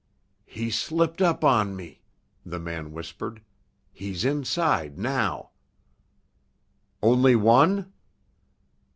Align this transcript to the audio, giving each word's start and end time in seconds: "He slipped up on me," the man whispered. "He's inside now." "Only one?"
"He 0.47 0.71
slipped 0.71 1.21
up 1.21 1.43
on 1.43 1.75
me," 1.75 2.01
the 2.43 2.57
man 2.57 2.91
whispered. 2.91 3.39
"He's 3.93 4.25
inside 4.25 4.97
now." 4.97 5.51
"Only 7.03 7.35
one?" 7.35 7.93